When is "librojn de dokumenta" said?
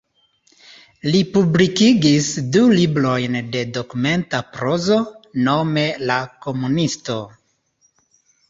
2.79-4.41